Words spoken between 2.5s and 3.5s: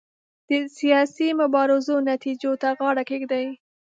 ته غاړه کېږدي.